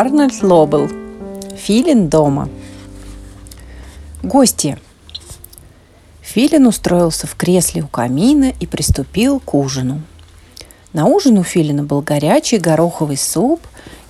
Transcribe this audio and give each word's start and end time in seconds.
Арнольд 0.00 0.44
Лобел. 0.44 0.88
Филин 1.56 2.08
дома. 2.08 2.48
Гости. 4.22 4.78
Филин 6.20 6.68
устроился 6.68 7.26
в 7.26 7.34
кресле 7.34 7.82
у 7.82 7.88
камина 7.88 8.52
и 8.60 8.66
приступил 8.68 9.40
к 9.40 9.54
ужину. 9.54 10.02
На 10.92 11.06
ужин 11.06 11.36
у 11.38 11.42
Филина 11.42 11.82
был 11.82 12.00
горячий 12.00 12.58
гороховый 12.58 13.16
суп 13.16 13.60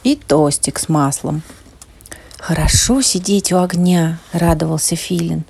и 0.05 0.15
тостик 0.15 0.79
с 0.79 0.91
маслом. 0.91 1.41
«Хорошо 2.37 3.01
сидеть 3.01 3.51
у 3.53 3.57
огня»,— 3.57 4.19
радовался 4.33 4.95
Филин. 4.95 5.45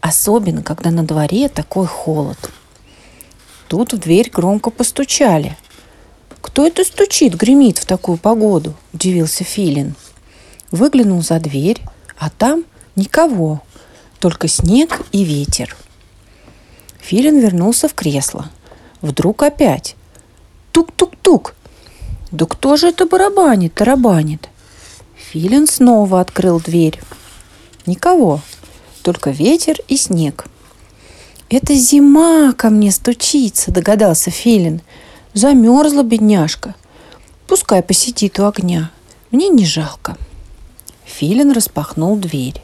«Особенно, 0.00 0.62
когда 0.62 0.90
на 0.90 1.02
дворе 1.02 1.50
такой 1.50 1.86
холод». 1.86 2.38
Тут 3.68 3.92
в 3.92 3.98
дверь 3.98 4.30
громко 4.30 4.70
постучали. 4.70 5.54
«Кто 6.42 6.66
это 6.66 6.84
стучит, 6.84 7.34
гремит 7.36 7.78
в 7.78 7.86
такую 7.86 8.18
погоду?»– 8.18 8.74
удивился 8.92 9.44
Филин. 9.44 9.94
Выглянул 10.72 11.22
за 11.22 11.38
дверь, 11.38 11.80
а 12.18 12.30
там 12.30 12.64
никого, 12.96 13.62
только 14.18 14.48
снег 14.48 15.00
и 15.12 15.24
ветер. 15.24 15.76
Филин 16.98 17.38
вернулся 17.38 17.88
в 17.88 17.94
кресло. 17.94 18.50
Вдруг 19.00 19.42
опять. 19.44 19.96
Тук-тук-тук. 20.72 21.54
Да 22.32 22.46
кто 22.46 22.76
же 22.76 22.88
это 22.88 23.06
барабанит, 23.06 23.74
тарабанит? 23.74 24.48
Филин 25.16 25.66
снова 25.66 26.20
открыл 26.20 26.60
дверь. 26.60 27.00
Никого, 27.86 28.40
только 29.02 29.30
ветер 29.30 29.76
и 29.88 29.96
снег. 29.96 30.46
«Это 31.48 31.74
зима 31.74 32.52
ко 32.54 32.70
мне 32.70 32.90
стучится»,– 32.90 33.70
догадался 33.72 34.30
Филин– 34.30 34.80
Замерзла 35.34 36.02
бедняжка. 36.02 36.74
Пускай 37.46 37.82
посидит 37.82 38.38
у 38.38 38.46
огня. 38.46 38.90
Мне 39.30 39.48
не 39.48 39.64
жалко. 39.64 40.16
Филин 41.04 41.52
распахнул 41.52 42.16
дверь. 42.16 42.62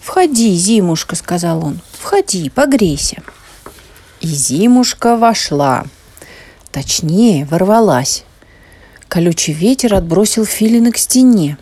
«Входи, 0.00 0.54
Зимушка»,— 0.54 1.16
сказал 1.16 1.64
он. 1.64 1.80
«Входи, 1.92 2.50
погрейся». 2.50 3.22
И 4.20 4.26
Зимушка 4.26 5.16
вошла. 5.16 5.84
Точнее, 6.72 7.46
ворвалась. 7.46 8.24
Колючий 9.08 9.54
ветер 9.54 9.94
отбросил 9.94 10.44
Филина 10.44 10.92
к 10.92 10.98
стене. 10.98 11.56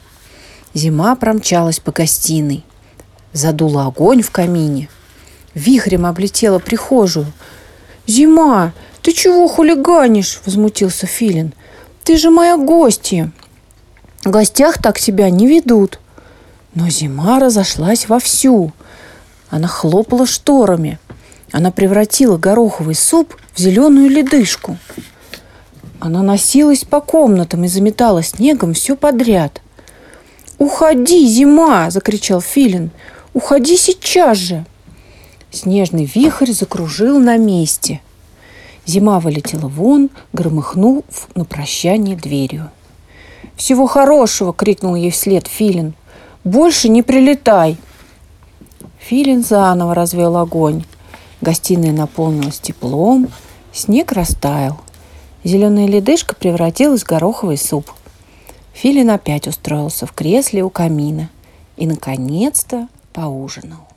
Зима 0.74 1.14
промчалась 1.14 1.78
по 1.78 1.92
гостиной. 1.92 2.64
Задула 3.32 3.86
огонь 3.86 4.22
в 4.22 4.30
камине. 4.30 4.88
Вихрем 5.54 6.06
облетела 6.06 6.58
прихожую. 6.58 7.32
«Зима! 8.06 8.72
«Ты 9.02 9.12
чего 9.12 9.48
хулиганишь?»– 9.48 10.40
возмутился 10.46 11.06
Филин. 11.06 11.52
«Ты 12.04 12.16
же 12.16 12.30
моя 12.30 12.56
гостья!» 12.56 13.32
В 14.24 14.30
гостях 14.30 14.80
так 14.80 14.98
себя 14.98 15.28
не 15.28 15.48
ведут. 15.48 15.98
Но 16.74 16.88
зима 16.88 17.40
разошлась 17.40 18.08
вовсю. 18.08 18.70
Она 19.50 19.66
хлопала 19.66 20.24
шторами. 20.24 21.00
Она 21.50 21.72
превратила 21.72 22.38
гороховый 22.38 22.94
суп 22.94 23.36
в 23.52 23.58
зеленую 23.58 24.08
ледышку. 24.08 24.78
Она 25.98 26.22
носилась 26.22 26.84
по 26.84 27.00
комнатам 27.00 27.64
и 27.64 27.68
заметала 27.68 28.22
снегом 28.22 28.72
все 28.74 28.94
подряд. 28.94 29.60
«Уходи, 30.58 31.26
зима!»– 31.26 31.90
закричал 31.90 32.40
Филин. 32.40 32.92
«Уходи 33.34 33.76
сейчас 33.76 34.38
же!» 34.38 34.64
Снежный 35.50 36.04
вихрь 36.04 36.52
закружил 36.52 37.18
на 37.18 37.36
месте– 37.36 38.00
Зима 38.84 39.20
вылетела 39.20 39.68
вон, 39.68 40.10
громыхнув 40.32 41.04
на 41.34 41.44
прощание 41.44 42.16
дверью. 42.16 42.70
«Всего 43.56 43.86
хорошего!»— 43.86 44.52
крикнул 44.54 44.94
ей 44.94 45.10
вслед 45.10 45.46
Филин. 45.46 45.94
«Больше 46.44 46.88
не 46.88 47.02
прилетай!» 47.02 47.76
Филин 48.98 49.44
заново 49.44 49.94
развел 49.94 50.36
огонь. 50.36 50.84
Гостиная 51.40 51.92
наполнилась 51.92 52.60
теплом, 52.60 53.28
снег 53.72 54.12
растаял. 54.12 54.80
Зеленая 55.44 55.86
ледышка 55.86 56.34
превратилась 56.34 57.02
в 57.02 57.06
гороховый 57.06 57.58
суп. 57.58 57.90
Филин 58.72 59.10
опять 59.10 59.48
устроился 59.48 60.06
в 60.06 60.12
кресле 60.12 60.62
у 60.62 60.70
камина 60.70 61.30
и, 61.76 61.86
наконец-то, 61.86 62.88
поужинал. 63.12 63.91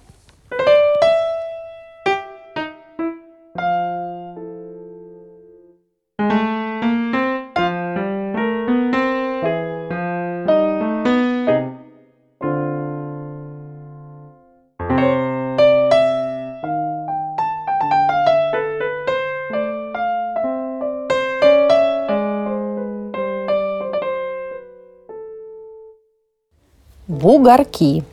Бугорки. 27.07 28.03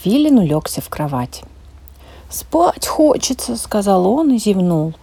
Филин 0.00 0.38
улегся 0.38 0.80
в 0.80 0.88
кровать. 0.88 1.42
«Спать 2.30 2.86
хочется»,— 2.86 3.56
сказал 3.58 4.06
он 4.06 4.32
и 4.32 4.38
зевнул. 4.38 4.94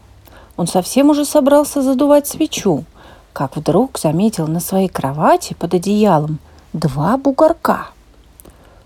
Он 0.55 0.65
совсем 0.65 1.11
уже 1.11 1.25
собрался 1.25 1.83
задувать 1.83 2.25
свечу, 2.25 2.85
как 3.33 3.55
вдруг 3.55 3.99
заметил 3.99 4.47
на 4.47 4.59
своей 4.59 4.87
кровати 4.87 5.53
под 5.53 5.75
одеялом 5.75 6.39
два 6.73 7.17
бугорка. 7.17 7.89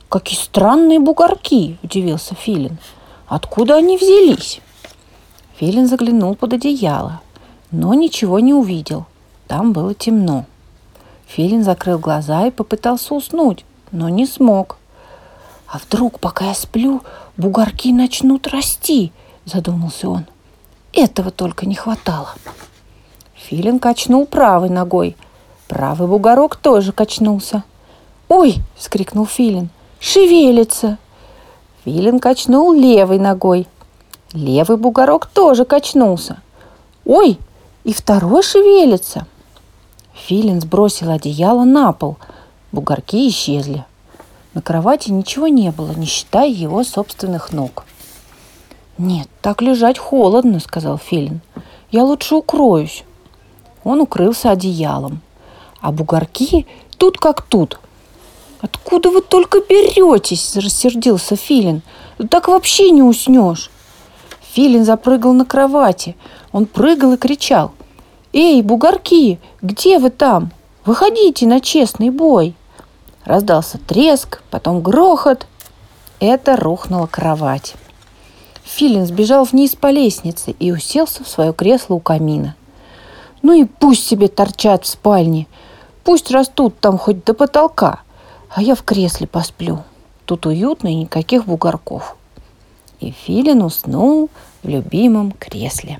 «Какие 0.09 0.38
странные 0.38 1.00
бугорки!»– 1.00 1.78
удивился 1.84 2.36
Филин. 2.36 2.80
«Откуда 3.28 3.75
они 3.78 3.96
взялись?» 3.96 4.59
Филин 5.56 5.88
заглянул 5.88 6.36
под 6.36 6.52
одеяло, 6.52 7.22
но 7.72 7.94
ничего 7.94 8.40
не 8.40 8.53
увидел. 8.53 9.06
Там 9.47 9.72
было 9.72 9.94
темно. 9.94 10.44
Филин 11.34 11.64
закрыл 11.64 11.97
глаза 11.97 12.47
и 12.47 12.52
попытался 12.52 13.14
уснуть, 13.14 13.64
но 13.94 14.09
не 14.09 14.25
смог. 14.25 14.78
«А 15.66 15.78
вдруг, 15.78 16.19
пока 16.19 16.47
я 16.47 16.53
сплю, 16.53 17.03
бугорки 17.38 17.94
начнут 17.94 18.47
расти?»– 18.47 19.14
задумался 19.46 20.09
он. 20.09 20.25
«Этого 20.91 21.31
только 21.31 21.66
не 21.66 21.75
хватало». 21.75 22.31
Филин 23.34 23.80
качнул 23.80 24.25
правой 24.25 24.68
ногой. 24.68 25.16
Правый 25.70 26.09
бугорок 26.09 26.58
тоже 26.58 26.91
качнулся. 26.91 27.64
«Ой!»– 28.28 28.58
вскрикнул 28.75 29.25
Филин. 29.25 29.70
«Шевелится!» 30.02 30.97
Филин 31.86 32.20
качнул 32.20 32.74
левой 32.74 33.20
ногой. 33.20 33.68
Левый 34.34 34.75
бугорок 34.75 35.28
тоже 35.28 35.64
качнулся. 35.64 36.41
«Ой!» 37.06 37.40
И 37.86 37.94
второй 37.94 38.44
шевелится. 38.44 39.25
Филин 40.14 40.62
сбросил 40.62 41.12
одеяло 41.12 41.64
на 41.64 41.92
пол. 41.94 42.18
Бугорки 42.72 43.28
исчезли. 43.28 43.86
На 44.54 44.62
кровати 44.62 45.12
ничего 45.12 45.48
не 45.48 45.72
было, 45.72 45.92
не 45.92 46.06
считая 46.06 46.50
его 46.50 46.84
собственных 46.84 47.54
ног. 47.54 47.86
«Нет, 48.98 49.28
так 49.42 49.62
лежать 49.62 49.98
холодно»,— 49.98 50.60
сказал 50.62 50.98
Филин. 50.98 51.42
«Я 51.92 52.04
лучше 52.04 52.36
укроюсь». 52.36 53.04
Он 53.84 54.02
укрылся 54.02 54.52
одеялом. 54.52 55.22
А 55.80 55.92
бугорки 55.92 56.68
тут 56.97 57.18
как 57.18 57.41
тут. 57.41 57.80
«Откуда 58.62 59.09
вы 59.09 59.22
только 59.22 59.59
беретесь?»– 59.59 60.56
рассердился 60.56 61.35
Филин. 61.35 61.82
«Так 62.30 62.47
вообще 62.47 62.91
не 62.91 63.02
уснешь». 63.02 63.72
Филин 64.53 64.85
запрыгал 64.85 65.34
на 65.34 65.46
кровати. 65.46 66.16
Он 66.52 66.68
прыгал 66.68 67.14
и 67.14 67.18
кричал. 67.18 67.72
«Эй, 68.34 68.62
бугорки, 68.62 69.40
где 69.62 70.00
вы 70.00 70.10
там? 70.10 70.52
Выходите 70.86 71.46
на 71.46 71.60
честный 71.60 72.10
бой!» 72.10 72.56
Раздался 73.26 73.78
треск, 73.78 74.42
потом 74.50 74.82
грохот. 74.82 75.48
Это 76.20 76.56
рухнула 76.56 77.08
кровать. 77.08 77.76
Филин 78.64 79.06
сбежал 79.06 79.44
вниз 79.44 79.76
по 79.76 79.92
лестнице 79.92 80.52
и 80.52 80.72
уселся 80.72 81.26
в 81.26 81.28
свое 81.28 81.52
кресло 81.52 81.96
у 81.96 82.00
камина. 82.00 82.56
«Ну 83.42 83.54
и 83.54 83.66
пусть 83.66 84.08
себе 84.08 84.30
торчат 84.30 84.86
в 84.86 84.88
спальне. 84.88 85.48
Пусть 86.06 86.32
растут 86.32 86.80
там 86.80 86.98
хоть 86.98 87.26
до 87.26 87.34
потолка. 87.34 88.00
А 88.50 88.62
я 88.62 88.76
в 88.76 88.84
кресле 88.84 89.28
посплю. 89.28 89.84
Тут 90.24 90.46
уютно 90.46 90.88
и 90.88 90.96
никаких 90.96 91.46
бугорков». 91.46 92.16
И 93.02 93.12
Филин 93.12 93.62
уснул 93.62 94.30
в 94.64 94.70
любимом 94.70 95.34
кресле. 95.34 96.00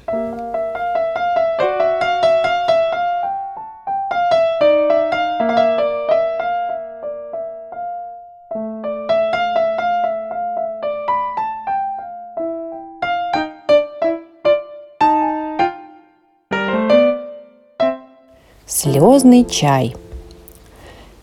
Слезный 18.84 19.46
чай. 19.46 19.96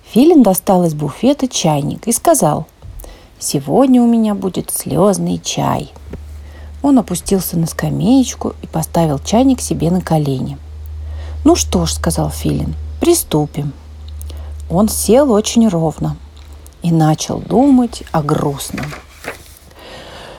Филин 0.05 0.45
достал 0.45 0.85
из 0.85 0.95
буфета 0.95 1.49
чайник 1.49 2.07
и 2.07 2.13
сказал, 2.13 2.69
«Сегодня 3.41 4.01
у 4.01 4.07
меня 4.07 4.37
будет 4.37 4.71
слезный 4.71 5.41
чай». 5.43 5.93
Он 6.85 7.01
опустился 7.01 7.59
на 7.59 7.67
скамеечку 7.67 8.55
и 8.63 8.69
поставил 8.69 9.19
чайник 9.19 9.61
себе 9.61 9.91
на 9.91 10.01
колени. 10.01 10.57
«Ну 11.45 11.57
что 11.57 11.85
ж»,— 11.85 11.93
сказал 11.95 12.31
Филин,— 12.31 12.77
«приступим». 13.01 13.73
Он 14.71 14.89
сел 14.89 15.33
очень 15.33 15.67
ровно 15.67 16.17
и 16.83 16.93
начал 16.93 17.41
думать 17.41 18.05
о 18.13 18.23
грустном. 18.23 18.87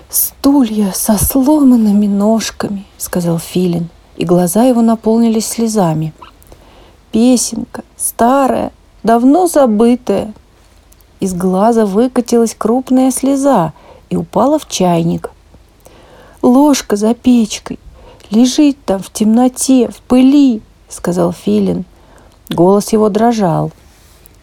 «Стулья 0.10 0.94
со 0.94 1.18
сломанными 1.18 2.08
ножками»,— 2.08 2.86
сказал 2.98 3.40
Филин, 3.40 3.90
и 4.16 4.24
глаза 4.24 4.64
его 4.64 4.82
наполнились 4.82 5.50
слезами. 5.50 6.14
«Песенка 7.12 7.84
старая, 7.98 8.72
давно 9.04 9.48
забытая». 9.48 10.34
Из 11.20 11.34
глаза 11.34 11.86
выкатилась 11.86 12.56
крупная 12.56 13.12
слеза 13.12 13.74
и 14.10 14.16
упала 14.16 14.58
в 14.58 14.68
чайник. 14.68 15.32
«Ложка 16.42 16.96
за 16.96 17.14
печкой, 17.14 17.80
лежит 18.30 18.78
там 18.86 19.02
в 19.02 19.12
темноте, 19.12 19.90
в 19.90 20.02
пыли»,— 20.02 20.62
сказал 20.90 21.34
Филин. 21.34 21.86
Голос 22.50 22.94
его 22.94 23.10
дрожал. 23.10 23.72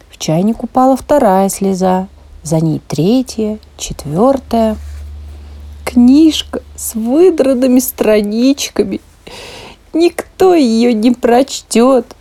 В 0.09 0.17
чайник 0.17 0.63
упала 0.63 0.95
вторая 0.95 1.49
слеза, 1.49 2.07
за 2.43 2.59
ней 2.59 2.81
третья, 2.87 3.59
четвертая. 3.77 4.77
Книжка 5.83 6.61
с 6.75 6.95
выдранными 6.95 7.79
страничками. 7.79 9.01
Никто 9.93 10.53
ее 10.53 10.93
не 10.93 11.11
прочтет. 11.11 12.15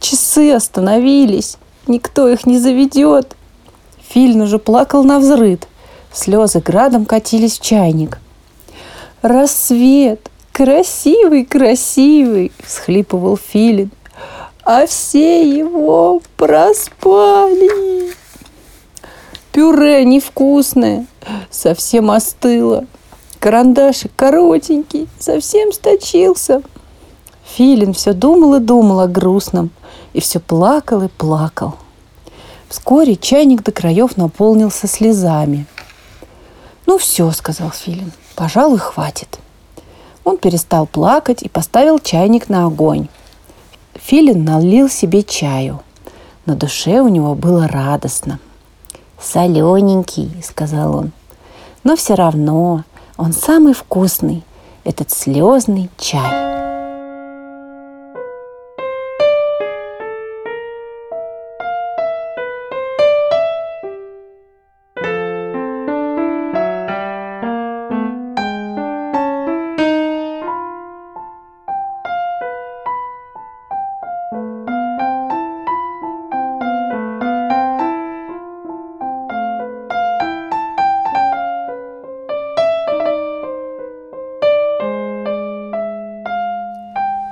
Часы 0.00 0.52
остановились, 0.52 1.56
никто 1.86 2.28
их 2.28 2.46
не 2.46 2.58
заведет. 2.58 3.36
Фильн 4.08 4.40
уже 4.40 4.58
плакал 4.58 5.04
на 5.04 5.20
взрыд. 5.20 5.68
Слезы 6.12 6.60
градом 6.60 7.04
катились 7.04 7.58
в 7.58 7.62
чайник. 7.62 8.18
«Рассвет! 9.22 10.28
Красивый, 10.52 11.44
красивый!»– 11.44 12.50
всхлипывал 12.66 13.36
Филин 13.36 13.92
а 14.64 14.86
все 14.86 15.42
его 15.42 16.22
проспали. 16.36 18.12
Пюре 19.52 20.04
невкусное, 20.04 21.06
совсем 21.50 22.10
остыло. 22.10 22.84
Карандашик 23.40 24.12
коротенький, 24.14 25.08
совсем 25.18 25.72
сточился. 25.72 26.62
Филин 27.44 27.94
все 27.94 28.12
думал 28.12 28.56
и 28.56 28.60
думал 28.60 29.00
о 29.00 29.08
грустном, 29.08 29.70
и 30.12 30.20
все 30.20 30.40
плакал 30.40 31.02
и 31.02 31.08
плакал. 31.08 31.76
Вскоре 32.68 33.16
чайник 33.16 33.62
до 33.62 33.72
краев 33.72 34.16
наполнился 34.16 34.86
слезами. 34.86 35.66
«Ну 36.86 36.98
все»,— 36.98 37.30
сказал 37.32 37.70
Филин,— 37.70 38.12
«пожалуй, 38.36 38.78
хватит». 38.78 39.38
Он 40.24 40.36
перестал 40.36 40.86
плакать 40.86 41.42
и 41.42 41.48
поставил 41.48 41.98
чайник 41.98 42.48
на 42.48 42.66
огонь. 42.66 43.08
Филин 43.94 44.44
налил 44.44 44.88
себе 44.88 45.22
чаю. 45.22 45.82
На 46.46 46.54
душе 46.54 47.00
у 47.00 47.08
него 47.08 47.34
было 47.34 47.66
радостно. 47.68 48.38
«Солененький»,— 49.20 50.30
сказал 50.42 50.96
он. 50.96 51.12
«Но 51.84 51.96
все 51.96 52.14
равно 52.14 52.84
он 53.16 53.32
самый 53.32 53.74
вкусный, 53.74 54.44
этот 54.84 55.10
слезный 55.10 55.90
чай». 55.98 56.49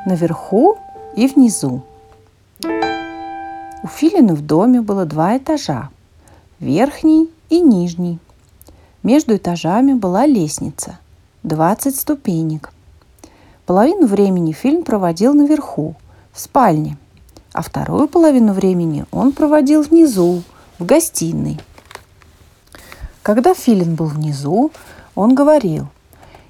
Наверху 0.08 0.78
и 1.14 1.26
внизу. 1.26 1.82
У 3.82 3.86
Филина 3.86 4.34
в 4.34 4.44
доме 4.44 4.80
было 4.80 5.04
два 5.04 5.36
этажа– 5.36 5.90
верхний 6.60 7.30
и 7.48 7.60
нижний. 7.60 8.18
Между 9.02 9.36
этажами 9.36 9.92
была 9.92 10.26
лестница– 10.26 10.98
20 11.44 11.94
ступенек. 11.94 12.72
Половину 13.66 14.06
времени 14.06 14.52
фильм 14.52 14.82
проводил 14.82 15.34
наверху, 15.34 15.94
в 16.32 16.40
спальне, 16.40 16.96
а 17.52 17.62
вторую 17.62 18.08
половину 18.08 18.52
времени 18.52 19.04
он 19.12 19.32
проводил 19.32 19.82
внизу, 19.82 20.42
в 20.78 20.84
гостиной. 20.84 21.60
Когда 23.22 23.54
Филин 23.54 23.94
был 23.94 24.06
внизу, 24.06 24.70
он 25.14 25.34
говорил, 25.34 25.86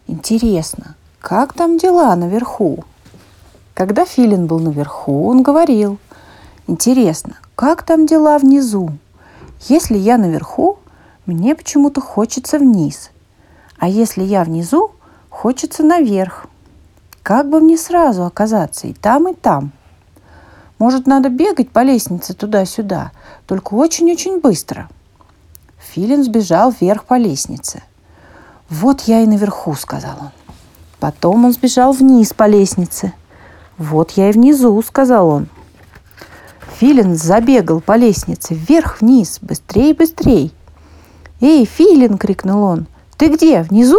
«Интересно, 0.07 0.95
как 1.21 1.53
там 1.53 1.77
дела 1.77 2.15
наверху?» 2.17 2.85
Когда 3.79 4.05
Филин 4.05 4.49
был 4.49 4.59
наверху, 4.59 5.29
он 5.29 5.45
говорил, 5.45 5.99
«Интересно, 6.67 7.37
как 7.55 7.85
там 7.85 8.07
дела 8.07 8.37
внизу? 8.39 8.91
Если 9.69 9.97
я 9.97 10.19
наверху, 10.19 10.81
мне 11.27 11.55
почему-то 11.55 12.01
хочется 12.01 12.59
вниз. 12.59 13.13
А 13.79 13.87
если 13.87 14.25
я 14.25 14.43
внизу, 14.43 14.91
хочется 15.29 15.85
наверх. 15.85 16.49
Как 17.23 17.49
бы 17.49 17.61
мне 17.61 17.79
сразу 17.79 18.25
оказаться 18.25 18.89
и 18.89 18.95
там, 18.95 19.29
и 19.29 19.35
там? 19.35 19.71
Может, 20.81 21.07
надо 21.07 21.29
бегать 21.29 21.71
по 21.71 21.85
лестнице 21.85 22.35
туда-сюда, 22.35 23.13
только 23.47 23.75
очень-очень 23.75 24.41
быстро». 24.41 24.89
Филин 25.79 26.25
сбежал 26.25 26.73
вверх 26.73 27.05
по 27.05 27.15
лестнице. 27.17 27.85
«Вот 28.69 29.03
я 29.03 29.23
и 29.23 29.27
наверху»,— 29.27 29.73
сказал 29.77 30.17
он. 30.21 30.31
Потом 30.99 31.45
он 31.45 31.53
сбежал 31.53 31.93
вниз 31.93 32.35
по 32.35 32.49
лестнице– 32.49 33.13
«Вот 33.79 34.11
я 34.13 34.31
и 34.31 34.33
внизу»,— 34.33 34.83
сказал 34.87 35.29
он. 35.29 35.49
Филин 36.79 37.15
забегал 37.15 37.81
по 37.81 37.97
лестнице 37.97 38.55
вверх-вниз, 38.55 39.39
быстрее, 39.41 39.95
быстрее. 39.95 40.51
«Эй, 41.41 41.65
Филин!»— 41.65 42.19
крикнул 42.19 42.63
он. 42.63 42.87
«Ты 43.17 43.29
где, 43.29 43.63
внизу?» 43.63 43.99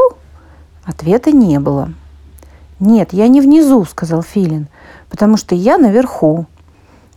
Ответа 0.84 1.32
не 1.32 1.60
было. 1.60 1.94
«Нет, 2.80 3.14
я 3.14 3.28
не 3.28 3.42
внизу»,— 3.42 3.84
сказал 3.90 4.22
Филин, 4.22 4.68
«потому 5.10 5.38
что 5.38 5.56
я 5.56 5.78
наверху. 5.78 6.46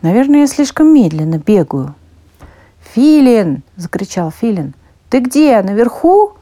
Наверное, 0.01 0.41
я 0.41 0.47
слишком 0.47 0.93
медленно 0.93 1.39
бегаю». 1.39 1.95
«Филин!»— 2.95 3.63
закричал 3.77 4.31
Филин. 4.31 4.75
«Ты 5.11 5.21
где, 5.21 5.61
наверху?» 5.63 6.33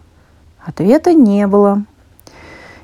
Ответа 0.64 1.14
не 1.14 1.46
было. 1.46 1.84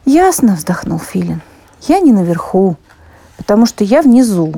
«Ясно»,— 0.05 0.55
вздохнул 0.57 0.99
Филин. 0.99 1.41
«Я 1.83 2.01
не 2.01 2.13
наверху 2.13 2.77
потому 3.37 3.67
что 3.67 3.85
я 3.85 4.03
внизу. 4.03 4.53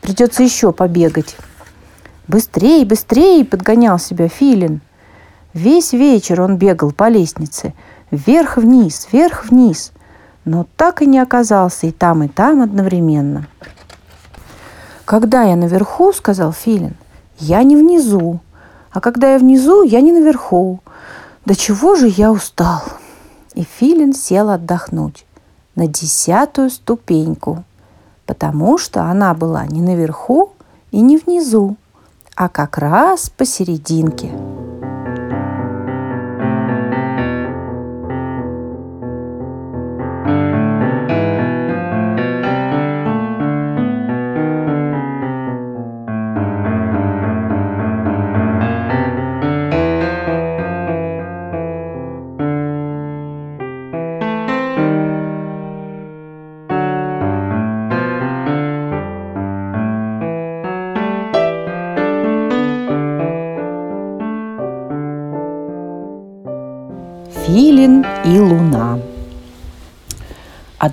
Придется 0.00 0.42
еще 0.42 0.72
побегать. 0.72 1.36
Быстрее, 2.28 2.84
быстрее, 2.84 3.44
подгонял 3.44 3.98
себя 3.98 4.28
Филин. 4.28 4.80
Весь 5.52 5.92
вечер 5.92 6.42
он 6.42 6.56
бегал 6.56 6.92
по 6.92 7.08
лестнице. 7.08 7.74
Вверх-вниз, 8.10 9.08
вверх-вниз. 9.12 9.92
Но 10.44 10.66
так 10.76 11.00
и 11.00 11.06
не 11.06 11.18
оказался 11.18 11.86
и 11.86 11.90
там, 11.90 12.22
и 12.22 12.28
там 12.28 12.60
одновременно. 12.60 13.46
«Когда 15.04 15.42
я 15.42 15.56
наверху,— 15.56 16.12
сказал 16.14 16.52
Филин,— 16.52 16.94
я 17.38 17.62
не 17.62 17.76
внизу. 17.76 18.40
А 18.90 19.00
когда 19.00 19.32
я 19.32 19.38
внизу, 19.38 19.82
я 19.82 20.00
не 20.00 20.12
наверху. 20.12 20.80
До 21.44 21.54
чего 21.54 21.94
же 21.94 22.08
я 22.08 22.32
устал?» 22.32 22.82
И 23.54 23.64
Филин 23.64 24.14
сел 24.14 24.48
отдохнуть 24.48 25.26
на 25.74 25.86
десятую 25.88 26.70
ступеньку– 26.70 27.64
потому 28.26 28.78
что 28.78 29.02
она 29.04 29.34
была 29.34 29.66
не 29.66 29.80
наверху 29.82 30.52
и 30.90 31.00
не 31.00 31.16
внизу, 31.16 31.76
а 32.36 32.48
как 32.48 32.78
раз 32.78 33.30
посерединке. 33.30 34.30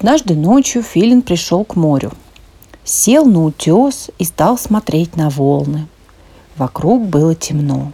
Однажды 0.02 0.34
ночью 0.34 0.82
Филин 0.82 1.22
пришел 1.22 1.64
к 1.64 1.76
морю. 1.76 2.12
Сел 2.84 3.24
на 3.24 3.46
утес 3.46 4.10
и 4.18 4.24
стал 4.24 4.58
смотреть 4.58 5.16
на 5.16 5.30
волны. 5.30 5.86
Вокруг 6.58 7.04
было 7.06 7.36
темно. 7.36 7.92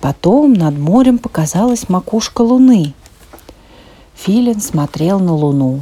Потом 0.00 0.54
над 0.54 0.78
морем 0.78 1.18
показалась 1.18 1.90
макушка 1.90 2.40
луны. 2.40 2.94
Филин 4.14 4.62
смотрел 4.62 5.20
на 5.20 5.34
луну. 5.34 5.80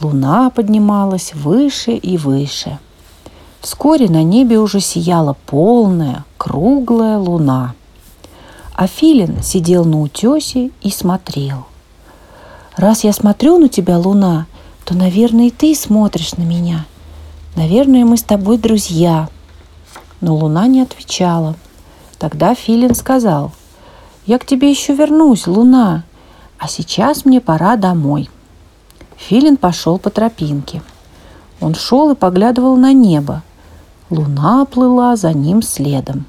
Луна 0.00 0.50
поднималась 0.50 1.34
выше 1.34 1.92
и 1.92 2.18
выше. 2.18 2.80
Вскоре 3.60 4.08
на 4.08 4.24
небе 4.24 4.58
уже 4.58 4.80
сияла 4.80 5.36
полная, 5.46 6.24
круглая 6.36 7.16
луна. 7.16 7.76
А 8.74 8.88
Филин 8.88 9.40
сидел 9.40 9.84
на 9.84 10.00
утесе 10.00 10.72
и 10.82 10.90
смотрел. 10.90 11.66
«Раз 12.76 13.04
я 13.04 13.12
смотрю 13.12 13.58
на 13.58 13.68
тебя, 13.68 13.98
луна, 13.98 14.46
то, 14.84 14.94
наверное, 14.94 15.46
и 15.46 15.50
ты 15.50 15.74
смотришь 15.74 16.34
на 16.36 16.42
меня. 16.42 16.86
Наверное, 17.56 18.04
мы 18.04 18.16
с 18.16 18.22
тобой 18.22 18.58
друзья». 18.58 19.28
Но 20.20 20.36
луна 20.36 20.66
не 20.68 20.80
отвечала. 20.80 21.56
Тогда 22.18 22.54
Филин 22.54 22.94
сказал, 22.94 23.52
«Я 24.26 24.38
к 24.38 24.46
тебе 24.46 24.70
еще 24.70 24.94
вернусь, 24.94 25.46
луна, 25.46 26.04
а 26.58 26.68
сейчас 26.68 27.24
мне 27.24 27.40
пора 27.40 27.76
домой». 27.76 28.30
Филин 29.16 29.56
пошел 29.56 29.98
по 29.98 30.10
тропинке. 30.10 30.82
Он 31.60 31.74
шел 31.74 32.10
и 32.10 32.14
поглядывал 32.14 32.76
на 32.76 32.92
небо. 32.92 33.42
Луна 34.10 34.64
плыла 34.64 35.16
за 35.16 35.32
ним 35.32 35.62
следом. 35.62 36.26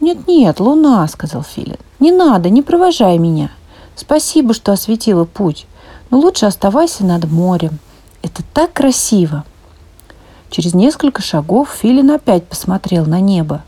«Нет-нет, 0.00 0.60
луна»,— 0.60 1.06
сказал 1.08 1.42
Филин,— 1.42 1.76
«не 2.00 2.10
надо, 2.10 2.48
не 2.48 2.62
провожай 2.62 3.18
меня. 3.18 3.50
Спасибо, 3.96 4.54
что 4.54 4.72
осветила 4.72 5.24
путь, 5.24 5.66
но 6.10 6.18
лучше 6.18 6.46
оставайся 6.46 7.04
над 7.04 7.30
морем. 7.30 7.78
Это 8.22 8.42
так 8.52 8.72
красиво». 8.72 9.44
Через 10.50 10.74
несколько 10.74 11.22
шагов 11.22 11.70
Филин 11.80 12.10
опять 12.10 12.44
посмотрел 12.44 13.06
на 13.06 13.20
небо. 13.20 13.62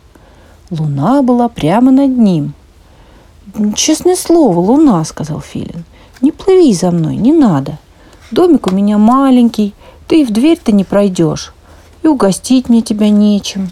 Луна 0.71 1.23
была 1.23 1.49
прямо 1.49 1.93
над 1.93 2.17
ним. 2.17 2.55
«Честное 3.77 4.17
слово, 4.17 4.59
луна»,— 4.59 5.05
сказал 5.07 5.41
Филин,— 5.41 5.85
«не 6.21 6.33
плыви 6.33 6.73
за 6.75 6.91
мной, 6.91 7.17
не 7.17 7.33
надо. 7.33 7.79
Домик 8.31 8.67
у 8.67 8.75
меня 8.75 8.99
маленький, 8.99 9.75
ты 10.09 10.23
и 10.23 10.25
в 10.25 10.31
дверь-то 10.31 10.73
не 10.73 10.85
пройдешь, 10.85 11.53
и 12.03 12.09
угостить 12.09 12.69
мне 12.69 12.83
тебя 12.83 13.11
нечем». 13.11 13.71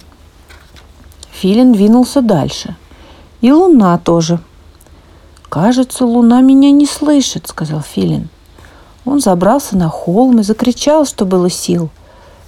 Филин 1.33 1.73
двинулся 1.73 2.21
дальше. 2.21 2.77
И 3.41 3.51
луна 3.51 3.97
тоже. 3.99 4.41
«Кажется, 5.51 6.07
луна 6.07 6.43
меня 6.43 6.71
не 6.71 6.87
слышит»,— 6.87 7.47
сказал 7.49 7.81
Филин. 7.81 8.29
Он 9.05 9.19
забрался 9.19 9.77
на 9.77 9.89
холм 9.89 10.39
и 10.39 10.45
закричал, 10.45 11.05
что 11.05 11.25
было 11.25 11.51
сил. 11.51 11.91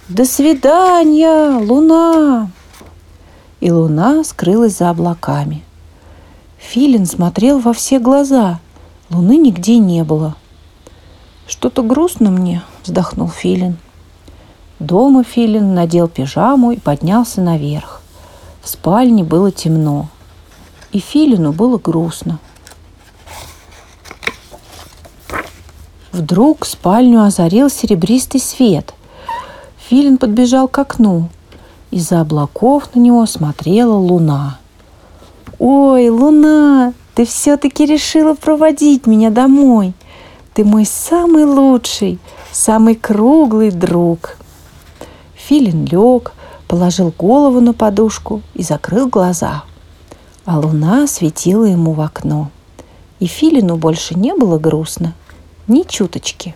«До 0.07 0.23
свидания, 0.23 1.59
луна!» 1.59 2.49
И 3.59 3.69
луна 3.69 4.23
скрылась 4.23 4.77
за 4.77 4.89
облаками. 4.89 5.63
Филин 6.57 7.05
смотрел 7.05 7.59
во 7.59 7.73
все 7.73 7.99
глаза. 7.99 8.61
Луны 9.09 9.35
нигде 9.35 9.79
не 9.79 10.05
было. 10.05 10.35
«Что-то 11.45 11.83
грустно 11.83 12.31
мне»,— 12.31 12.63
вздохнул 12.83 13.27
Филин. 13.27 13.77
Дома 14.79 15.25
Филин 15.25 15.73
надел 15.73 16.07
пижаму 16.07 16.71
и 16.71 16.79
поднялся 16.79 17.41
наверх. 17.41 18.01
В 18.61 18.69
спальне 18.69 19.25
было 19.25 19.51
темно, 19.51 20.07
и 20.93 20.99
Филину 20.99 21.51
было 21.51 21.77
грустно. 21.77 22.39
Вдруг 26.13 26.67
спальню 26.67 27.23
озарил 27.23 27.71
серебристый 27.71 28.39
свет. 28.39 28.93
Филин 29.77 30.19
подбежал 30.19 30.67
к 30.67 30.77
окну. 30.77 31.29
Из-за 31.89 32.21
облаков 32.21 32.89
на 32.93 32.99
него 32.99 33.25
смотрела 33.25 33.95
луна. 33.95 34.59
«Ой, 35.57 36.09
луна, 36.09 36.93
ты 37.15 37.25
все-таки 37.25 37.87
решила 37.87 38.35
проводить 38.35 39.07
меня 39.07 39.31
домой. 39.31 39.93
Ты 40.53 40.63
мой 40.63 40.85
самый 40.85 41.45
лучший, 41.45 42.19
самый 42.51 42.93
круглый 42.93 43.71
друг». 43.71 44.37
Филин 45.35 45.85
лег, 45.85 46.33
положил 46.67 47.11
голову 47.17 47.59
на 47.59 47.73
подушку 47.73 48.43
и 48.53 48.61
закрыл 48.61 49.07
глаза. 49.07 49.63
А 50.45 50.59
луна 50.59 51.07
светила 51.07 51.65
ему 51.65 51.93
в 51.93 52.01
окно. 52.01 52.51
И 53.19 53.25
Филину 53.25 53.77
больше 53.77 54.13
не 54.13 54.35
было 54.35 54.59
грустно, 54.59 55.13
ни 55.67 55.83
чуточки. 55.83 56.53